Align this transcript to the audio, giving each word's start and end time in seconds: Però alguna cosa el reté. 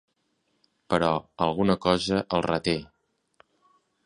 Però 0.93 1.11
alguna 1.49 1.75
cosa 1.85 2.23
el 2.39 2.45
reté. 2.51 2.77